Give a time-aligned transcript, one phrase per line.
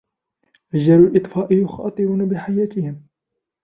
[0.75, 3.03] رجال الإطفاء يخاطرون بحياتهم.